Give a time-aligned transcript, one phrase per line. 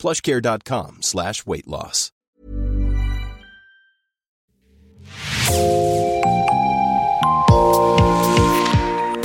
[0.00, 2.10] plushcare.com slash weight loss.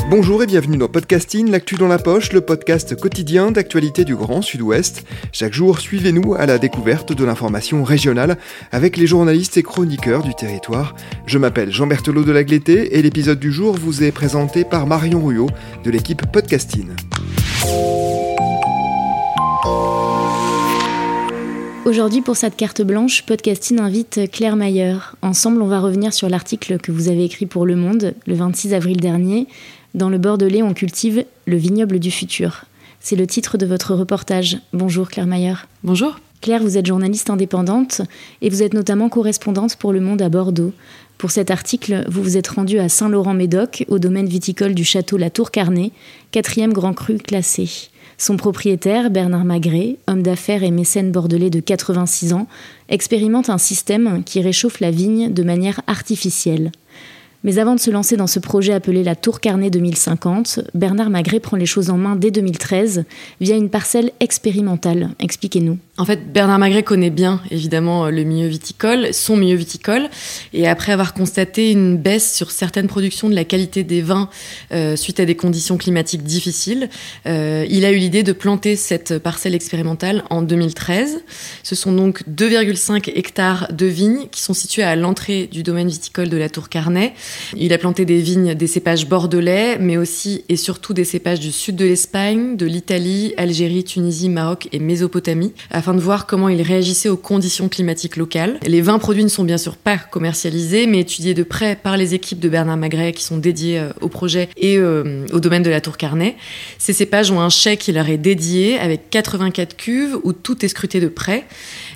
[0.07, 4.41] Bonjour et bienvenue dans Podcasting, l'actu dans la poche, le podcast quotidien d'actualité du Grand
[4.41, 5.03] Sud-Ouest.
[5.31, 8.38] Chaque jour, suivez-nous à la découverte de l'information régionale
[8.71, 10.95] avec les journalistes et chroniqueurs du territoire.
[11.25, 15.25] Je m'appelle Jean Berthelot de Lagleté et l'épisode du jour vous est présenté par Marion
[15.25, 15.49] Ruyot
[15.83, 16.89] de l'équipe Podcasting.
[21.85, 24.98] Aujourd'hui, pour cette carte blanche, Podcasting invite Claire Mayer.
[25.21, 28.73] Ensemble, on va revenir sur l'article que vous avez écrit pour Le Monde le 26
[28.73, 29.45] avril dernier.
[29.94, 32.66] Dans le Bordelais, on cultive le vignoble du futur.
[33.02, 34.58] C'est le titre de votre reportage.
[34.73, 35.53] Bonjour Claire Mayer.
[35.83, 36.19] Bonjour.
[36.41, 38.02] Claire, vous êtes journaliste indépendante
[38.41, 40.73] et vous êtes notamment correspondante pour Le Monde à Bordeaux.
[41.19, 45.30] Pour cet article, vous vous êtes rendue à Saint-Laurent-Médoc, au domaine viticole du château La
[45.30, 45.91] Tour Carnet,
[46.31, 47.89] quatrième grand cru classé.
[48.17, 52.47] Son propriétaire, Bernard Magret, homme d'affaires et mécène bordelais de 86 ans,
[52.88, 56.72] expérimente un système qui réchauffe la vigne de manière artificielle.
[57.45, 61.39] Mais avant de se lancer dans ce projet appelé la Tour Carnet 2050, Bernard Magret
[61.39, 63.05] prend les choses en main dès 2013
[63.39, 65.11] via une parcelle expérimentale.
[65.19, 65.77] Expliquez-nous.
[65.97, 70.09] En fait, Bernard Magret connaît bien, évidemment, le milieu viticole, son milieu viticole.
[70.53, 74.27] Et après avoir constaté une baisse sur certaines productions de la qualité des vins
[74.71, 76.89] euh, suite à des conditions climatiques difficiles,
[77.27, 81.21] euh, il a eu l'idée de planter cette parcelle expérimentale en 2013.
[81.61, 86.29] Ce sont donc 2,5 hectares de vignes qui sont situés à l'entrée du domaine viticole
[86.29, 87.13] de la Tour Carnet.
[87.55, 91.51] Il a planté des vignes des cépages bordelais, mais aussi et surtout des cépages du
[91.51, 96.62] sud de l'Espagne, de l'Italie, Algérie, Tunisie, Maroc et Mésopotamie, afin de voir comment il
[96.62, 98.59] réagissait aux conditions climatiques locales.
[98.66, 102.13] Les vins produits ne sont bien sûr pas commercialisés, mais étudiés de près par les
[102.13, 105.69] équipes de Bernard Magret qui sont dédiées euh, au projet et euh, au domaine de
[105.69, 106.35] la Tour Carnet.
[106.78, 110.69] Ces cépages ont un chèque qui leur est dédié avec 84 cuves où tout est
[110.69, 111.46] scruté de près.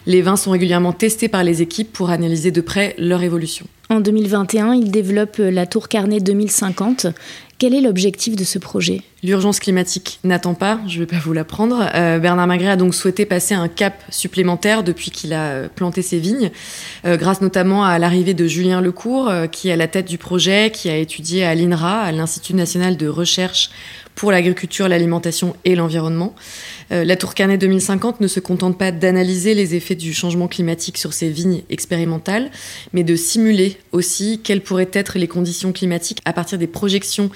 [0.06, 3.66] Les vins sont régulièrement testés par les équipes pour analyser de près leur évolution.
[3.92, 7.08] En 2021, il développe la Tour Carnet 2050.
[7.58, 9.02] Quel est l'objectif de ce projet?
[9.24, 11.90] L'urgence climatique n'attend pas, je ne vais pas vous l'apprendre.
[11.96, 16.20] Euh, Bernard Magret a donc souhaité passer un cap supplémentaire depuis qu'il a planté ses
[16.20, 16.52] vignes,
[17.06, 20.20] euh, grâce notamment à l'arrivée de Julien Lecourt, euh, qui est à la tête du
[20.20, 23.72] projet, qui a étudié à l'INRA, à l'Institut national de recherche
[24.16, 26.36] pour l'agriculture, l'alimentation et l'environnement.
[26.92, 30.98] Euh, la Tour Carnet 2050 ne se contente pas d'analyser les effets du changement climatique
[30.98, 32.52] sur ces vignes expérimentales,
[32.94, 37.30] mais de simuler aussi quelles pourraient être les conditions climatiques à partir des projections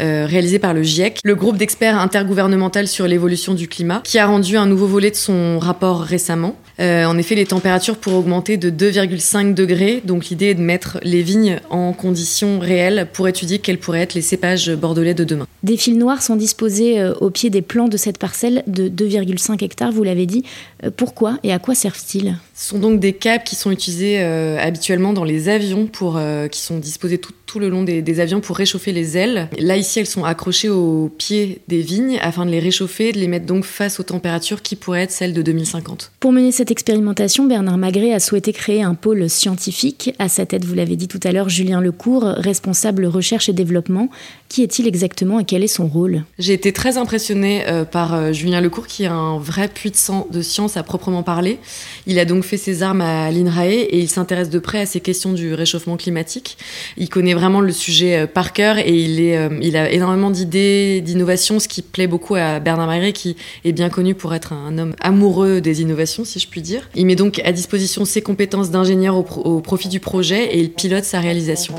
[0.00, 4.26] euh, réalisées par le GIEC, le groupe d'experts intergouvernemental sur l'évolution du climat, qui a
[4.26, 6.56] rendu un nouveau volet de son rapport récemment.
[6.80, 10.98] Euh, en effet, les températures pourraient augmenter de 2,5 degrés, donc l'idée est de mettre
[11.02, 15.46] les vignes en conditions réelles pour étudier quels pourraient être les cépages bordelais de demain.
[15.62, 19.92] Des fils noirs sont disposés au pied des plans de cette parcelle de 2,5 hectares,
[19.92, 20.44] vous l'avez dit.
[20.84, 22.36] Euh, pourquoi et à quoi servent-ils?
[22.54, 26.48] Ce sont donc des câbles qui sont utilisés euh, habituellement dans les avions, pour, euh,
[26.48, 29.50] qui sont disposés tout, tout le long des, des, avions pour réchauffer les ailes.
[29.58, 33.28] Là, ici, elles sont accrochées au pied des vignes afin de les réchauffer, de les
[33.28, 36.12] mettre donc face aux températures qui pourraient être celles de 2050.
[36.18, 40.14] Pour mener cette expérimentation, Bernard Magret a souhaité créer un pôle scientifique.
[40.18, 44.08] À sa tête, vous l'avez dit tout à l'heure, Julien Lecourt, responsable recherche et développement.
[44.48, 46.24] Qui est-il exactement et quel est son rôle?
[46.38, 50.40] J'ai été très impressionnée par Julien Lecourt qui est un vrai puits de, sang, de
[50.40, 51.58] science à proprement parler.
[52.06, 55.00] Il a donc fait ses armes à l'INRAE et il s'intéresse de près à ces
[55.00, 56.56] questions du réchauffement climatique.
[56.96, 61.58] Il connaît vraiment le sujet par cœur et il, est, il a énormément d'idées, d'innovations,
[61.58, 64.94] ce qui plaît beaucoup à Bernard Magret qui est bien connu pour être un homme
[65.00, 66.88] amoureux des innovations, si je puis dire.
[66.94, 71.04] Il met donc à disposition ses compétences d'ingénieur au profit du projet et il pilote
[71.04, 71.74] sa réalisation.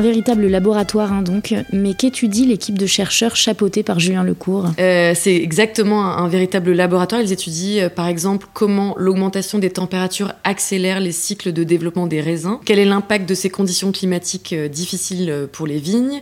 [0.00, 4.66] Véritable laboratoire hein, donc, mais qu'étudie l'équipe de chercheurs chapeautée par Julien Lecourt?
[4.78, 7.20] Euh, C'est exactement un, véritable laboratoire.
[7.20, 12.20] Ils étudient euh, par exemple comment l'augmentation des températures accélère les cycles de développement des
[12.20, 16.20] raisins, quel est l'impact de ces conditions climatiques euh, difficiles pour les vignes,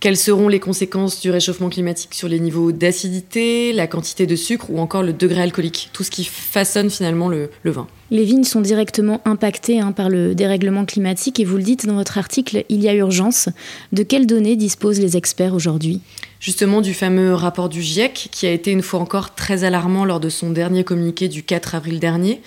[0.00, 4.70] quelles seront les conséquences du réchauffement climatique sur les niveaux d'acidité, la quantité de sucre
[4.70, 7.86] ou encore le degré alcoolique, tout ce qui façonne finalement le, vin.
[8.10, 11.96] Les vignes sont directement impactées hein, par le dérèglement climatique et vous le dites dans
[11.96, 13.48] votre article, il y a urgence.
[13.92, 16.00] De quelles données disposent les experts aujourd'hui?
[16.40, 20.20] Justement du fameux rapport du GIEC, qui a été une fois encore très alarmant lors
[20.20, 22.40] de son dernier communiqué du 4 avril dernier.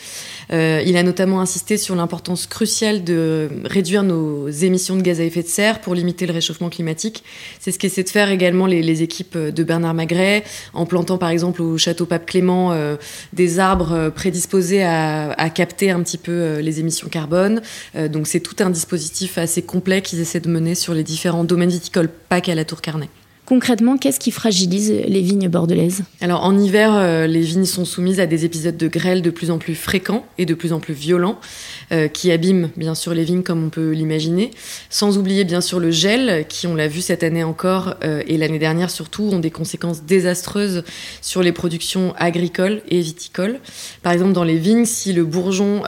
[0.51, 5.23] Euh, il a notamment insisté sur l'importance cruciale de réduire nos émissions de gaz à
[5.23, 7.23] effet de serre pour limiter le réchauffement climatique.
[7.59, 10.43] C'est ce qu'essaient de faire également les, équipes de Bernard Magret,
[10.73, 12.95] en plantant par exemple au château Pape Clément euh,
[13.33, 17.61] des arbres prédisposés à, capter un petit peu euh, les émissions carbone.
[17.95, 21.69] donc c'est tout un dispositif assez complet qu'ils essaient de mener sur les différents domaines
[21.69, 23.09] viticoles, pas qu'à la Tour Carnet.
[23.49, 26.03] Concrètement, qu'est-ce qui fragilise les vignes bordelaises?
[26.21, 29.49] Alors en hiver, euh, les vignes sont soumises à des épisodes de grêle de plus
[29.49, 31.39] en plus fréquents et de plus en plus violents,
[31.91, 34.51] euh, qui abîment bien sûr les vignes comme on peut l'imaginer.
[34.91, 38.37] Sans oublier bien sûr le gel, qui on l'a vu cette année encore euh, et
[38.37, 40.83] l'année dernière surtout, ont des conséquences désastreuses
[41.23, 43.57] sur les productions agricoles et viticoles.
[44.03, 45.81] Par exemple, dans les vignes, si le bourgeon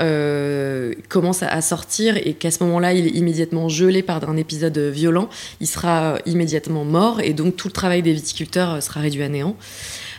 [1.09, 5.29] commence à sortir et qu'à ce moment-là il est immédiatement gelé par un épisode violent,
[5.59, 9.29] il sera immédiatement mort et donc tout le travail des viticulteurs euh, sera réduit à
[9.29, 9.55] néant.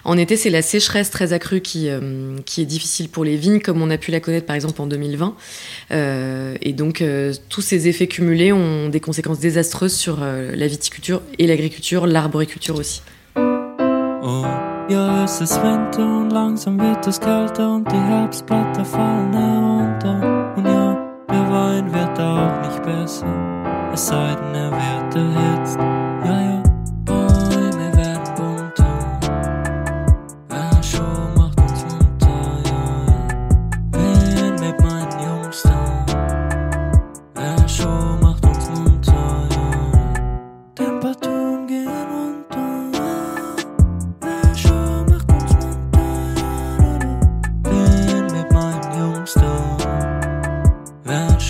[0.04, 3.60] En été, c'est la sécheresse très accrue qui, euh, qui est difficile pour les vignes,
[3.60, 5.36] comme on a pu la connaître par exemple en 2020.
[5.92, 7.04] Euh, et donc,
[7.48, 13.02] tous ces effets cumulés ont des conséquences désastreuses sur la viticulture et l'agriculture, l'arboriculture aussi.
[13.36, 14.44] Oh,
[22.72, 23.26] nicht besser,
[23.92, 26.01] es sei denn, er wird.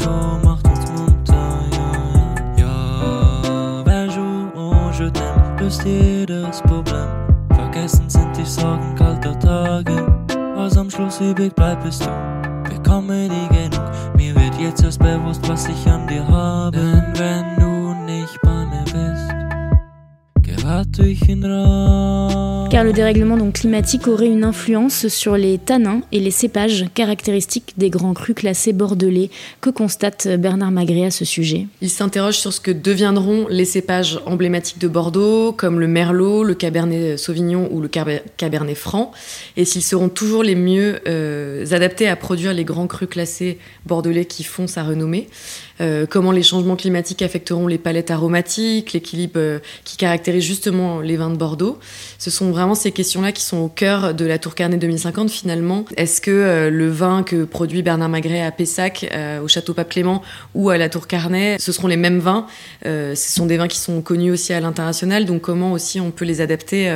[0.03, 1.35] chaud, macht uns munter,
[1.77, 1.93] ja,
[2.57, 2.65] ja.
[2.65, 7.09] Ja, Bonjour, oh, je t'aime, löst jedes Problem.
[7.55, 10.07] Vergessen sind die Sorgen kalter Tage.
[10.57, 12.11] Was am Schluss übrig bleibt, bist du.
[12.69, 16.77] Bekomme die genug, mir wird jetzt erst bewusst, was ich an dir habe.
[16.77, 17.32] Denn wenn
[20.95, 27.89] Car le dérèglement climatique aurait une influence sur les tanins et les cépages caractéristiques des
[27.89, 29.31] grands crus classés bordelais.
[29.61, 31.67] Que constate Bernard Magré à ce sujet?
[31.81, 36.55] Il s'interroge sur ce que deviendront les cépages emblématiques de Bordeaux, comme le Merlot, le
[36.55, 39.13] Cabernet Sauvignon ou le Cabernet Franc,
[39.57, 44.27] et s'ils seront toujours les mieux euh, adaptés à produire les grands crus classés bordelais
[44.27, 45.29] qui font sa renommée.
[45.81, 51.17] Euh, comment les changements climatiques affecteront les palettes aromatiques, l'équilibre euh, qui caractérise justement les
[51.17, 51.79] vins de Bordeaux.
[52.19, 55.85] Ce sont vraiment ces questions-là qui sont au cœur de la Tour Carnet 2050 finalement.
[55.97, 59.07] Est-ce que euh, le vin que produit Bernard Magret à Pessac,
[59.43, 60.23] au Château Pape Clément
[60.55, 62.47] ou à la Tour Carnet, ce seront les mêmes vins?
[62.85, 66.25] Ce sont des vins qui sont connus aussi à l'international, donc comment aussi on peut
[66.25, 66.91] les adapter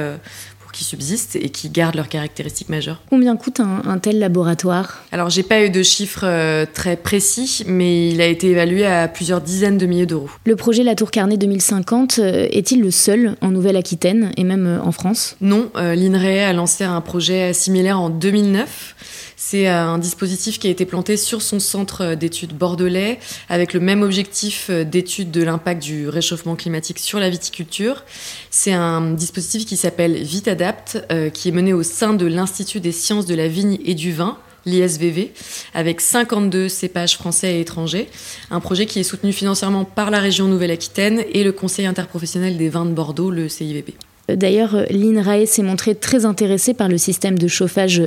[0.77, 3.01] qui subsistent et qui gardent leurs caractéristiques majeures.
[3.09, 5.03] Combien coûte un, tel laboratoire?
[5.11, 9.09] Alors, j'ai pas eu de chiffres euh, très précis, mais il a été évalué à
[9.09, 10.29] plusieurs dizaines de milliers d'euros.
[10.45, 14.83] Le projet La Tour Carnet 2050 euh, est-il le seul en Nouvelle-Aquitaine et même euh,
[14.83, 15.37] en France?
[15.41, 20.71] Non, l'INRAE a lancé un projet similaire en 2009 c'est euh, un dispositif qui a
[20.71, 25.43] été planté sur son centre euh, d'études bordelais avec le même objectif euh, d'étude de
[25.43, 28.05] l'impact du réchauffement climatique sur la viticulture.
[28.51, 33.27] C'est un dispositif qui s'appelle VitAdapt, qui est mené au sein de l'Institut des sciences
[33.27, 35.33] de la vigne et du vin, l'ISVV,
[35.75, 38.09] avec 52 cépages français et étrangers.
[38.51, 42.71] Un projet qui est soutenu financièrement par la région Nouvelle-Aquitaine et le Conseil interprofessionnel des
[42.71, 43.91] vins de Bordeaux, le CIVB.
[44.29, 48.03] D'ailleurs, l'INRAE s'est montré très intéressé par le système de chauffage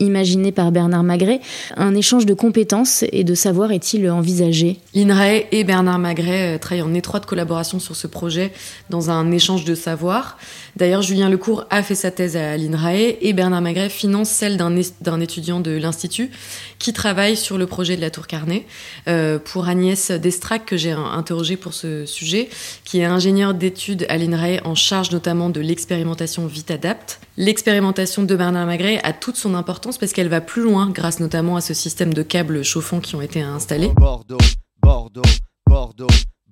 [0.00, 1.40] imaginé par Bernard Magret.
[1.76, 4.78] Un échange de compétences et de savoir est-il envisagé?
[4.94, 8.52] L'INRAE et Bernard Magret euh, travaillent en étroite collaboration sur ce projet
[8.90, 10.38] dans un échange de savoir.
[10.76, 15.20] D'ailleurs, Julien Lecourt a fait sa thèse à l'INRAE et Bernard Magret finance celle d'un
[15.20, 16.30] étudiant de l'Institut
[16.78, 18.64] qui travaille sur le projet de la Tour Carnet.
[19.08, 22.48] Euh, pour Agnès Destrac, que j'ai interrogé pour ce sujet,
[22.84, 27.20] qui est ingénieure d'études à l'INRAE en charge notamment de l'expérimentation VitAdapt.
[27.36, 31.56] L'expérimentation de Bernard Magret a toute son importance parce qu'elle va plus loin grâce notamment
[31.56, 33.92] à ce système de câbles chauffants qui ont été installés.
[33.96, 34.38] Bordeaux,
[34.82, 35.22] Bordeaux,
[35.66, 36.06] Bordeaux.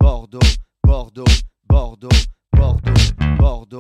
[0.06, 0.38] Bordeaux,
[0.84, 1.24] Bordeaux,
[1.68, 2.08] Bordeaux,
[2.52, 2.90] Bordeaux,
[3.38, 3.78] Bordeaux,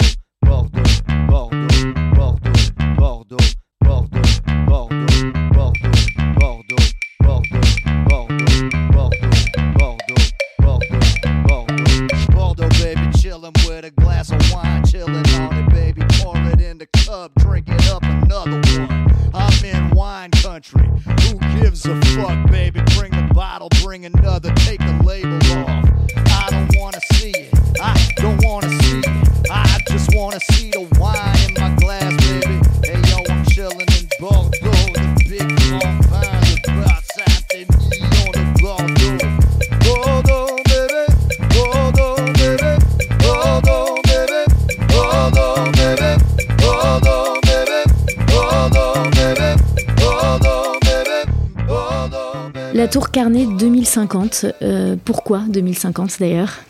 [17.26, 19.32] in the cup, drink it up another one.
[19.34, 20.88] I'm in wine country.
[21.22, 22.80] Who gives a fuck, baby?
[22.96, 25.84] Bring the bottle, bring another, take the label off.
[26.16, 27.54] I don't wanna see it.
[27.80, 29.50] I don't wanna see it.
[29.50, 30.85] I just wanna see the
[52.86, 56.60] La tour Carnet 2050, euh, pourquoi 2050 d'ailleurs?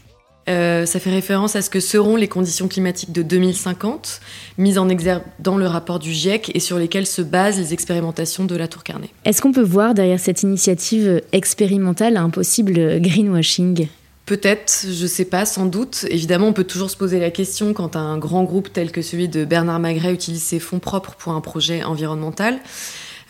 [0.49, 4.23] Euh, ça fait référence à ce que seront les conditions climatiques de 2050,
[4.57, 8.47] mises en exergue dans le rapport du GIEC et sur lesquelles se basent les expérimentations
[8.47, 9.11] de la Tour Carnet.
[9.27, 13.87] Est-ce qu'on peut voir derrière cette initiative expérimentale un possible greenwashing?
[14.25, 16.07] Peut-être, je sais pas, sans doute.
[16.09, 19.29] Évidemment, on peut toujours se poser la question quand un grand groupe tel que celui
[19.29, 22.59] de Bernard Magret utilise ses fonds propres pour un projet environnemental.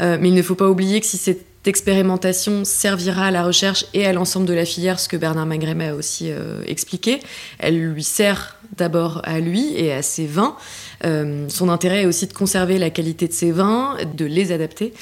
[0.01, 3.87] Euh, mais il ne faut pas oublier que si cette expérimentation servira à la recherche
[3.95, 7.21] et à l'ensemble de la filière, ce que Bernard Magret m'a aussi euh, expliqué,
[7.59, 10.57] elle lui sert d'abord à lui et à ses vins.
[11.05, 14.93] Euh, son intérêt est aussi de conserver la qualité de ses vins, de les adapter,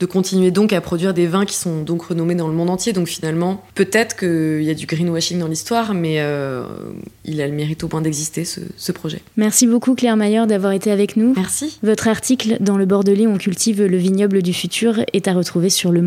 [0.00, 2.92] de continuer donc à produire des vins qui sont donc renommés dans le monde entier.
[2.92, 6.64] Donc finalement, peut-être qu'il y a du greenwashing dans l'histoire, mais euh,
[7.24, 9.20] il a le mérite au point d'exister, ce, ce projet.
[9.36, 11.34] Merci beaucoup Claire Maillard d'avoir été avec nous.
[11.36, 11.78] Merci.
[11.82, 15.92] Votre article Dans le Bordelais, on cultive le vignoble du futur est à retrouver sur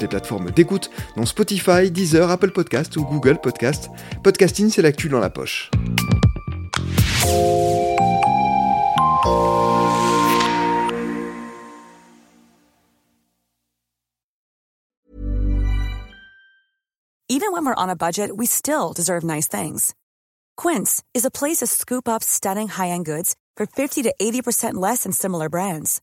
[0.00, 3.90] les plateformes d'écoute, dont Spotify, Deezer, Apple Podcast ou Google Podcast.
[4.22, 5.70] Podcasting, c'est l'actu dans la poche.
[17.32, 19.94] Even when we're on a budget, we still deserve nice things.
[20.56, 25.04] Quince is a place to scoop up stunning high-end goods for 50 to 80% less
[25.04, 26.02] than similar brands.